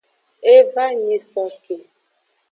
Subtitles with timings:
[0.53, 1.75] E va nyisoke.